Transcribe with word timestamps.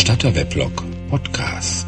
Bestatter 0.00 0.34
Weblog 0.34 0.82
Podcast. 1.10 1.86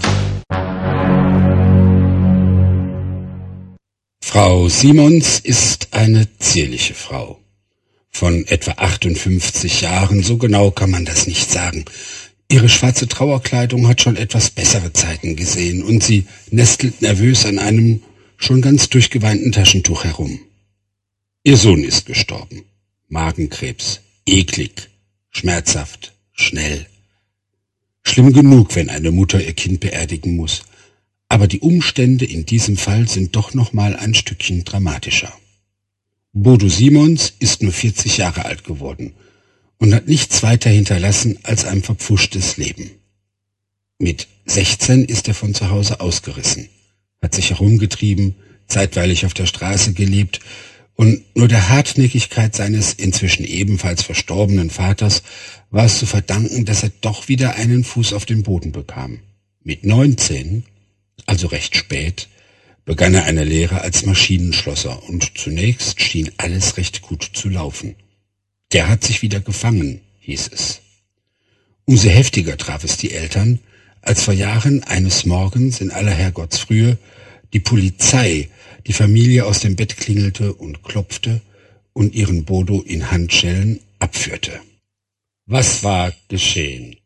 Frau 4.23 4.69
Simons 4.69 5.41
ist 5.41 5.95
eine 5.95 6.29
zierliche 6.37 6.93
Frau. 6.93 7.41
Von 8.11 8.47
etwa 8.49 8.73
58 8.73 9.81
Jahren, 9.81 10.23
so 10.23 10.37
genau 10.37 10.71
kann 10.71 10.91
man 10.91 11.07
das 11.07 11.27
nicht 11.27 11.51
sagen. 11.51 11.87
Ihre 12.51 12.69
schwarze 12.69 13.09
Trauerkleidung 13.09 13.89
hat 13.89 14.03
schon 14.03 14.17
etwas 14.17 14.51
bessere 14.51 14.93
Zeiten 14.93 15.35
gesehen 15.35 15.83
und 15.83 16.05
sie 16.05 16.27
nestelt 16.51 17.01
nervös 17.01 17.47
an 17.47 17.59
einem 17.59 18.03
schon 18.37 18.61
ganz 18.61 18.91
durchgeweinten 18.91 19.53
Taschentuch 19.53 20.05
herum. 20.05 20.39
Ihr 21.45 21.57
Sohn 21.57 21.83
ist 21.83 22.05
gestorben. 22.05 22.65
Magenkrebs. 23.09 24.01
Eklig. 24.27 24.91
Schmerzhaft. 25.31 26.13
Schnell. 26.35 26.87
Schlimm 28.03 28.33
genug, 28.33 28.75
wenn 28.75 28.91
eine 28.91 29.13
Mutter 29.13 29.43
ihr 29.43 29.53
Kind 29.53 29.81
beerdigen 29.81 30.37
muss. 30.37 30.63
Aber 31.29 31.47
die 31.47 31.61
Umstände 31.61 32.25
in 32.25 32.45
diesem 32.45 32.77
Fall 32.77 33.09
sind 33.09 33.37
doch 33.37 33.55
noch 33.55 33.73
mal 33.73 33.97
ein 33.97 34.15
Stückchen 34.15 34.65
dramatischer. 34.65 35.33
Bodo 36.33 36.69
Simons 36.69 37.33
ist 37.39 37.63
nur 37.63 37.73
40 37.73 38.19
Jahre 38.19 38.45
alt 38.45 38.65
geworden 38.65 39.15
und 39.79 39.95
hat 39.95 40.09
nichts 40.09 40.43
weiter 40.43 40.71
hinterlassen 40.71 41.39
als 41.43 41.65
ein 41.65 41.83
verpfuschtes 41.83 42.57
Leben. 42.57 42.91
Mit 43.99 44.29
16 44.47 45.05
ist 45.05 45.29
er 45.29 45.35
von 45.35 45.55
zu 45.55 45.71
Hause 45.71 46.01
ausgerissen 46.01 46.69
hat 47.23 47.35
sich 47.35 47.51
herumgetrieben, 47.51 48.35
zeitweilig 48.67 49.25
auf 49.25 49.33
der 49.33 49.47
Straße 49.47 49.93
gelebt 49.93 50.41
und 51.03 51.25
nur 51.37 51.49
der 51.49 51.69
Hartnäckigkeit 51.69 52.55
seines 52.55 52.93
inzwischen 52.93 53.45
ebenfalls 53.45 54.05
verstorbenen 54.05 54.71
Vaters 54.71 55.25
war 55.73 55.85
es 55.85 55.99
zu 55.99 56.07
verdanken, 56.07 56.65
dass 56.65 56.85
er 56.85 56.93
doch 57.01 57.27
wieder 57.27 57.57
einen 57.57 57.83
Fuß 57.83 58.13
auf 58.13 58.25
den 58.25 58.45
Boden 58.45 58.71
bekam. 58.71 59.19
Mit 59.65 59.85
19, 59.85 60.63
also 61.27 61.49
recht 61.49 61.77
spät, 61.77 62.29
begann 62.85 63.15
er 63.15 63.25
eine 63.25 63.43
Lehre 63.43 63.81
als 63.81 64.07
Maschinenschlosser 64.07 65.03
und 65.09 65.37
zunächst 65.37 66.01
schien 66.01 66.31
alles 66.37 66.77
recht 66.77 67.03
gut 67.03 67.29
zu 67.33 67.49
laufen. 67.49 67.97
Der 68.71 68.89
hat 68.89 69.03
sich 69.03 69.23
wieder 69.23 69.41
gefangen, 69.41 70.03
hieß 70.21 70.51
es. 70.55 70.83
Umso 71.85 72.11
heftiger 72.11 72.57
traf 72.57 72.85
es 72.85 72.97
die 72.97 73.11
Eltern, 73.11 73.59
als 74.03 74.23
vor 74.23 74.35
Jahren 74.35 74.85
eines 74.85 75.27
Morgens 75.27 75.81
in 75.81 75.91
aller 75.91 76.13
Herrgottsfrühe 76.13 76.97
die 77.53 77.61
Polizei 77.61 78.49
die 78.87 78.93
Familie 78.93 79.47
aus 79.47 79.61
dem 79.61 79.77
Bett 79.77 79.97
klingelte 79.97 80.55
und 80.55 80.83
klopfte 80.83 81.41
und 81.93 82.15
ihren 82.15 82.45
Bodo 82.45 82.81
in 82.81 83.11
Handschellen 83.11 83.81
abführte. 83.99 84.61
Was 85.47 85.85
war 85.85 86.13
geschehen? 86.29 86.97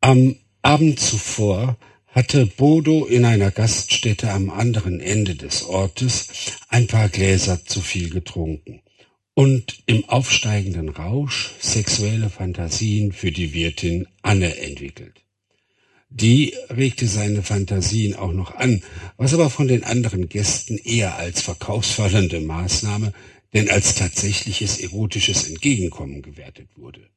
Am 0.00 0.36
Abend 0.62 0.98
zuvor 0.98 1.76
hatte 2.06 2.46
Bodo 2.46 3.06
in 3.06 3.24
einer 3.24 3.50
Gaststätte 3.50 4.30
am 4.30 4.50
anderen 4.50 5.00
Ende 5.00 5.34
des 5.34 5.62
Ortes 5.64 6.28
ein 6.68 6.86
paar 6.86 7.08
Gläser 7.08 7.64
zu 7.64 7.80
viel 7.80 8.10
getrunken 8.10 8.80
und 9.34 9.82
im 9.86 10.08
aufsteigenden 10.08 10.88
Rausch 10.88 11.50
sexuelle 11.60 12.30
Fantasien 12.30 13.12
für 13.12 13.32
die 13.32 13.54
Wirtin 13.54 14.06
Anne 14.22 14.58
entwickelt. 14.58 15.22
Die 16.14 16.54
regte 16.68 17.08
seine 17.08 17.42
Fantasien 17.42 18.14
auch 18.14 18.32
noch 18.32 18.54
an, 18.54 18.82
was 19.16 19.32
aber 19.32 19.48
von 19.48 19.66
den 19.66 19.82
anderen 19.82 20.28
Gästen 20.28 20.76
eher 20.76 21.16
als 21.16 21.40
verkaufsfördernde 21.40 22.40
Maßnahme 22.40 23.14
denn 23.54 23.70
als 23.70 23.94
tatsächliches 23.94 24.78
erotisches 24.78 25.48
Entgegenkommen 25.48 26.20
gewertet 26.20 26.68
wurde. 26.76 27.08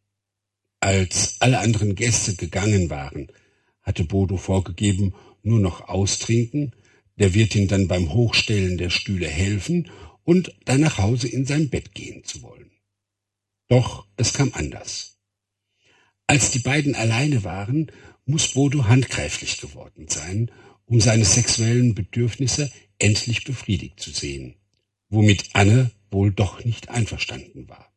Als 0.79 1.35
alle 1.39 1.59
anderen 1.59 1.95
Gäste 1.95 2.35
gegangen 2.35 2.89
waren, 2.89 3.27
hatte 3.81 4.05
Bodo 4.05 4.37
vorgegeben, 4.37 5.13
nur 5.43 5.59
noch 5.59 5.89
austrinken, 5.89 6.73
der 7.17 7.33
Wirtin 7.33 7.67
dann 7.67 7.89
beim 7.89 8.13
Hochstellen 8.13 8.77
der 8.77 8.89
Stühle 8.89 9.27
helfen 9.27 9.89
und 10.23 10.55
dann 10.63 10.81
nach 10.81 10.99
Hause 10.99 11.27
in 11.27 11.45
sein 11.45 11.69
Bett 11.69 11.93
gehen 11.93 12.23
zu 12.23 12.41
wollen. 12.41 12.71
Doch 13.67 14.07
es 14.15 14.33
kam 14.33 14.51
anders. 14.53 15.17
Als 16.27 16.51
die 16.51 16.59
beiden 16.59 16.95
alleine 16.95 17.43
waren, 17.43 17.91
muss 18.25 18.53
Bodo 18.53 18.85
handgreiflich 18.85 19.59
geworden 19.59 20.07
sein, 20.07 20.51
um 20.85 20.99
seine 20.99 21.25
sexuellen 21.25 21.95
Bedürfnisse 21.95 22.71
endlich 22.99 23.43
befriedigt 23.43 23.99
zu 23.99 24.11
sehen, 24.11 24.55
womit 25.09 25.49
Anne 25.53 25.91
wohl 26.11 26.31
doch 26.31 26.63
nicht 26.63 26.89
einverstanden 26.89 27.67
war. 27.67 27.91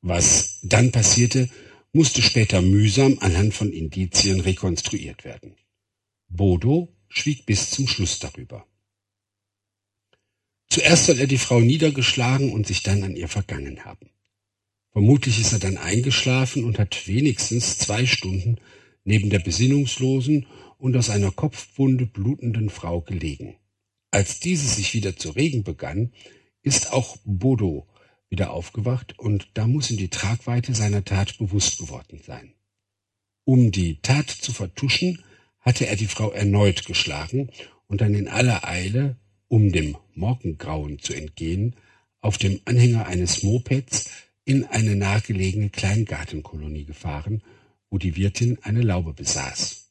Was 0.00 0.60
dann 0.62 0.92
passierte, 0.92 1.48
musste 1.92 2.22
später 2.22 2.62
mühsam 2.62 3.18
anhand 3.20 3.54
von 3.54 3.72
Indizien 3.72 4.40
rekonstruiert 4.40 5.24
werden. 5.24 5.56
Bodo 6.28 6.94
schwieg 7.08 7.46
bis 7.46 7.70
zum 7.70 7.88
Schluss 7.88 8.18
darüber. 8.18 8.66
Zuerst 10.68 11.06
soll 11.06 11.18
er 11.18 11.26
die 11.26 11.38
Frau 11.38 11.60
niedergeschlagen 11.60 12.52
und 12.52 12.66
sich 12.66 12.82
dann 12.82 13.02
an 13.02 13.16
ihr 13.16 13.28
vergangen 13.28 13.84
haben. 13.84 14.10
Vermutlich 14.92 15.40
ist 15.40 15.52
er 15.52 15.58
dann 15.58 15.78
eingeschlafen 15.78 16.64
und 16.64 16.78
hat 16.78 17.06
wenigstens 17.06 17.78
zwei 17.78 18.04
Stunden 18.04 18.58
neben 19.08 19.30
der 19.30 19.38
besinnungslosen 19.38 20.46
und 20.76 20.94
aus 20.94 21.08
einer 21.08 21.30
Kopfwunde 21.30 22.04
blutenden 22.04 22.68
Frau 22.68 23.00
gelegen. 23.00 23.56
Als 24.10 24.38
diese 24.38 24.68
sich 24.68 24.92
wieder 24.92 25.16
zu 25.16 25.30
regen 25.30 25.64
begann, 25.64 26.12
ist 26.62 26.92
auch 26.92 27.16
Bodo 27.24 27.88
wieder 28.28 28.50
aufgewacht 28.50 29.18
und 29.18 29.48
da 29.54 29.66
muss 29.66 29.90
ihm 29.90 29.96
die 29.96 30.10
Tragweite 30.10 30.74
seiner 30.74 31.06
Tat 31.06 31.38
bewusst 31.38 31.78
geworden 31.78 32.20
sein. 32.26 32.52
Um 33.44 33.72
die 33.72 33.98
Tat 34.02 34.28
zu 34.28 34.52
vertuschen, 34.52 35.24
hatte 35.60 35.86
er 35.86 35.96
die 35.96 36.06
Frau 36.06 36.30
erneut 36.30 36.84
geschlagen 36.84 37.50
und 37.86 38.02
dann 38.02 38.12
in 38.12 38.28
aller 38.28 38.68
Eile, 38.68 39.16
um 39.48 39.72
dem 39.72 39.96
Morgengrauen 40.14 40.98
zu 40.98 41.14
entgehen, 41.14 41.76
auf 42.20 42.36
dem 42.36 42.60
Anhänger 42.66 43.06
eines 43.06 43.42
Mopeds 43.42 44.10
in 44.44 44.66
eine 44.66 44.96
nahegelegene 44.96 45.70
Kleingartenkolonie 45.70 46.84
gefahren 46.84 47.42
wo 47.90 47.98
die 47.98 48.16
Wirtin 48.16 48.58
eine 48.62 48.82
Laube 48.82 49.12
besaß. 49.12 49.90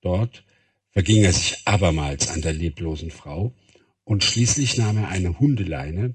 Dort 0.00 0.44
verging 0.90 1.24
er 1.24 1.32
sich 1.32 1.66
abermals 1.66 2.28
an 2.28 2.42
der 2.42 2.52
leblosen 2.52 3.10
Frau, 3.10 3.54
und 4.04 4.22
schließlich 4.22 4.76
nahm 4.76 4.98
er 4.98 5.08
eine 5.08 5.38
Hundeleine 5.38 6.14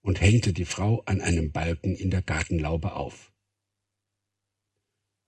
und 0.00 0.20
hängte 0.20 0.52
die 0.52 0.64
Frau 0.64 1.02
an 1.04 1.20
einem 1.20 1.52
Balken 1.52 1.94
in 1.94 2.10
der 2.10 2.22
Gartenlaube 2.22 2.94
auf. 2.94 3.30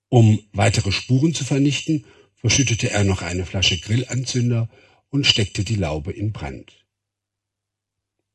Um 0.09 0.41
weitere 0.53 0.91
Spuren 0.91 1.34
zu 1.34 1.45
vernichten, 1.45 2.06
verschüttete 2.34 2.91
er 2.91 3.05
noch 3.05 3.21
eine 3.21 3.45
Flasche 3.45 3.78
Grillanzünder 3.78 4.71
und 5.10 5.27
steckte 5.27 5.65
die 5.65 5.75
Laube 5.75 6.12
in 6.12 6.33
Brand. 6.33 6.87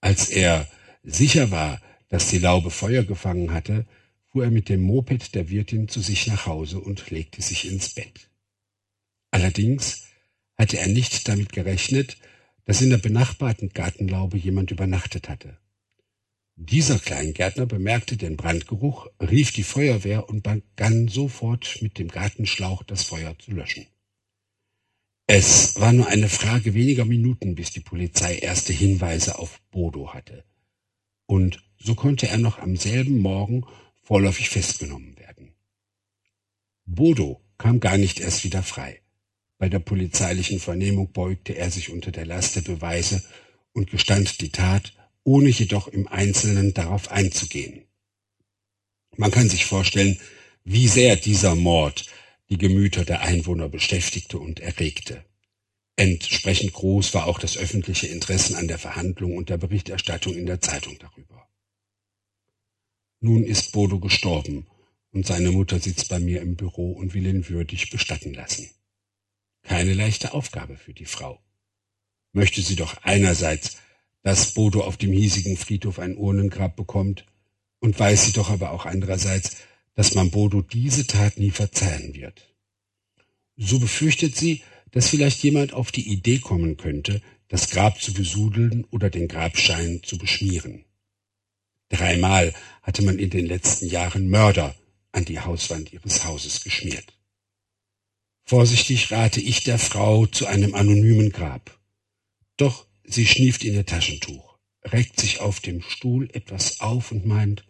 Als 0.02 0.30
er 0.30 0.68
sicher 1.02 1.50
war, 1.50 1.82
dass 2.10 2.30
die 2.30 2.40
Laube 2.40 2.70
Feuer 2.70 3.04
gefangen 3.04 3.54
hatte, 3.54 3.88
fuhr 4.34 4.46
er 4.46 4.52
mit 4.52 4.68
dem 4.68 4.82
Moped 4.82 5.36
der 5.36 5.50
Wirtin 5.50 5.88
zu 5.88 6.02
sich 6.02 6.26
nach 6.28 6.48
Hause 6.48 6.80
und 6.80 7.12
legte 7.12 7.42
sich 7.42 7.70
ins 7.70 7.90
Bett. 7.90 8.32
Allerdings 9.32 10.08
hatte 10.58 10.80
er 10.80 10.88
nicht 10.88 11.28
damit 11.28 11.54
gerechnet, 11.54 12.18
dass 12.66 12.82
in 12.82 12.90
der 12.90 12.98
benachbarten 12.98 13.70
Gartenlaube 13.70 14.38
jemand 14.38 14.72
übernachtet 14.72 15.30
hatte. 15.30 15.58
Dieser 16.56 17.00
Kleingärtner 17.00 17.66
bemerkte 17.66 18.18
den 18.18 18.38
Brandgeruch, 18.38 19.08
rief 19.20 19.52
die 19.52 19.64
Feuerwehr 19.64 20.30
und 20.30 20.44
begann 20.44 21.08
sofort 21.08 21.80
mit 21.82 21.98
dem 21.98 22.08
Gartenschlauch 22.08 22.84
das 22.84 23.04
Feuer 23.04 23.38
zu 23.40 23.52
löschen. 23.52 23.88
Es 25.28 25.80
war 25.80 25.94
nur 25.94 26.08
eine 26.08 26.30
Frage 26.30 26.74
weniger 26.74 27.06
Minuten, 27.06 27.56
bis 27.56 27.72
die 27.72 27.80
Polizei 27.80 28.38
erste 28.38 28.74
Hinweise 28.74 29.40
auf 29.40 29.62
Bodo 29.72 30.14
hatte. 30.14 30.44
Und 31.26 31.64
so 31.78 31.96
konnte 31.96 32.28
er 32.28 32.38
noch 32.38 32.60
am 32.60 32.76
selben 32.76 33.18
Morgen 33.20 33.66
vorläufig 34.04 34.50
festgenommen 34.50 35.18
werden. 35.18 35.54
Bodo 36.86 37.42
kam 37.58 37.80
gar 37.80 37.98
nicht 37.98 38.20
erst 38.20 38.44
wieder 38.44 38.62
frei. 38.62 39.02
Bei 39.58 39.70
der 39.70 39.80
polizeilichen 39.80 40.60
Vernehmung 40.60 41.12
beugte 41.14 41.56
er 41.56 41.72
sich 41.72 41.90
unter 41.90 42.12
der 42.12 42.26
Last 42.26 42.58
der 42.58 42.62
Beweise 42.62 43.24
und 43.72 43.90
gestand 43.90 44.42
die 44.42 44.52
Tat, 44.52 44.94
ohne 45.24 45.50
jedoch 45.50 45.88
im 45.88 46.08
Einzelnen 46.08 46.74
darauf 46.74 47.10
einzugehen. 47.10 47.86
Man 49.16 49.32
kann 49.32 49.50
sich 49.50 49.66
vorstellen, 49.66 50.20
wie 50.66 50.88
sehr 50.88 51.16
dieser 51.16 51.56
Mord 51.56 52.06
die 52.50 52.58
Gemüter 52.58 53.06
der 53.06 53.22
Einwohner 53.22 53.70
beschäftigte 53.70 54.38
und 54.38 54.60
erregte. 54.60 55.24
Entsprechend 55.96 56.74
groß 56.74 57.14
war 57.14 57.28
auch 57.28 57.40
das 57.40 57.58
öffentliche 57.58 58.08
Interesse 58.08 58.58
an 58.58 58.68
der 58.68 58.80
Verhandlung 58.80 59.38
und 59.38 59.50
der 59.50 59.58
Berichterstattung 59.58 60.36
in 60.36 60.46
der 60.46 60.60
Zeitung 60.60 60.98
darüber. 61.00 61.33
Nun 63.26 63.46
ist 63.46 63.72
Bodo 63.72 64.02
gestorben 64.02 64.66
und 65.12 65.26
seine 65.26 65.52
Mutter 65.52 65.80
sitzt 65.80 66.10
bei 66.10 66.20
mir 66.20 66.42
im 66.42 66.58
Büro 66.58 66.92
und 66.92 67.14
will 67.14 67.26
ihn 67.26 67.48
würdig 67.48 67.90
bestatten 67.90 68.34
lassen. 68.34 68.70
Keine 69.62 69.94
leichte 69.94 70.34
Aufgabe 70.34 70.76
für 70.76 70.94
die 70.94 71.06
Frau. 71.06 71.40
Möchte 72.34 72.62
sie 72.62 72.76
doch 72.76 72.98
einerseits, 73.04 73.78
dass 74.24 74.54
Bodo 74.54 74.82
auf 74.82 74.98
dem 74.98 75.14
hiesigen 75.14 75.56
Friedhof 75.56 76.00
ein 76.00 76.18
Urnengrab 76.18 76.76
bekommt, 76.76 77.26
und 77.80 77.98
weiß 77.98 78.26
sie 78.26 78.34
doch 78.34 78.50
aber 78.50 78.72
auch 78.72 78.86
andererseits, 78.86 79.56
dass 79.96 80.16
man 80.16 80.30
Bodo 80.30 80.62
diese 80.62 81.08
Tat 81.08 81.38
nie 81.38 81.52
verzeihen 81.52 82.14
wird. 82.16 82.54
So 83.56 83.80
befürchtet 83.80 84.36
sie, 84.36 84.64
dass 84.92 85.08
vielleicht 85.08 85.42
jemand 85.44 85.72
auf 85.72 85.94
die 85.94 86.12
Idee 86.12 86.40
kommen 86.40 86.76
könnte, 86.76 87.22
das 87.48 87.70
Grab 87.70 88.02
zu 88.02 88.14
besudeln 88.14 88.84
oder 88.92 89.10
den 89.10 89.30
Grabschein 89.30 90.02
zu 90.04 90.18
beschmieren. 90.18 90.84
Dreimal 91.90 92.54
hatte 92.82 93.02
man 93.04 93.20
in 93.20 93.30
den 93.30 93.46
letzten 93.46 93.88
Jahren 93.88 94.30
Mörder 94.30 94.76
an 95.12 95.26
die 95.26 95.40
Hauswand 95.40 95.94
ihres 95.94 96.26
Hauses 96.26 96.64
geschmiert. 96.64 97.14
Vorsichtig 98.46 99.12
rate 99.12 99.40
ich 99.40 99.64
der 99.64 99.80
Frau 99.80 100.26
zu 100.26 100.48
einem 100.48 100.76
anonymen 100.76 101.32
Grab. 101.32 101.80
Doch 102.58 102.86
sie 103.04 103.26
schnieft 103.26 103.64
in 103.64 103.74
ihr 103.74 103.86
Taschentuch, 103.86 104.58
reckt 104.84 105.20
sich 105.20 105.40
auf 105.40 105.60
dem 105.60 105.82
Stuhl 105.82 106.30
etwas 106.34 106.80
auf 106.82 107.12
und 107.12 107.26
meint, 107.26 107.64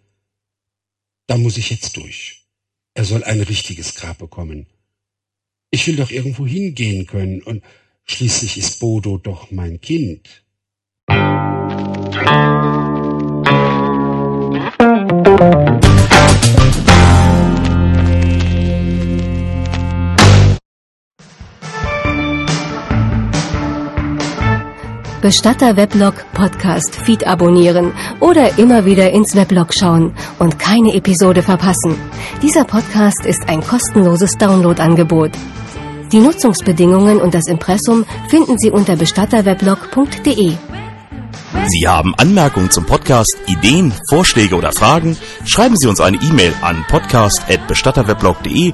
da 1.28 1.38
muss 1.38 1.58
ich 1.58 1.70
jetzt 1.70 1.96
durch. 1.98 2.48
Er 2.96 3.06
soll 3.06 3.24
ein 3.24 3.42
richtiges 3.42 3.96
Grab 3.96 4.18
bekommen. 4.18 4.68
Ich 5.70 5.88
will 5.88 5.96
doch 5.96 6.12
irgendwo 6.12 6.46
hingehen 6.46 7.08
können 7.08 7.42
und 7.42 7.64
schließlich 8.06 8.58
ist 8.58 8.80
Bodo 8.80 9.18
doch 9.18 9.52
mein 9.52 9.82
Kind. 9.82 10.44
Bestatter 25.24 25.78
Weblog 25.78 26.16
Podcast 26.34 26.98
Feed 26.98 27.26
abonnieren 27.26 27.94
oder 28.20 28.60
immer 28.60 28.84
wieder 28.84 29.12
ins 29.12 29.38
Weblog 29.38 29.74
schauen 29.74 30.14
und 30.38 30.60
keine 30.60 30.94
Episode 30.94 31.42
verpassen. 31.42 31.96
Dieser 32.42 32.66
Podcast 32.66 33.26
ist 33.26 33.48
ein 33.48 33.62
kostenloses 33.62 34.34
Downloadangebot. 34.38 35.32
Die 36.12 36.20
Nutzungsbedingungen 36.20 37.22
und 37.22 37.34
das 37.34 37.48
Impressum 37.48 38.04
finden 38.28 38.58
Sie 38.60 38.70
unter 38.70 38.98
bestatterweblog.de. 38.98 40.58
Sie 41.68 41.88
haben 41.88 42.14
Anmerkungen 42.18 42.70
zum 42.70 42.86
Podcast, 42.86 43.38
Ideen, 43.48 43.94
Vorschläge 44.10 44.58
oder 44.58 44.74
Fragen? 44.74 45.16
Schreiben 45.46 45.78
Sie 45.78 45.88
uns 45.88 46.02
eine 46.02 46.18
E-Mail 46.18 46.54
an 46.62 46.84
podcast@bestatterweblog.de 46.90 48.74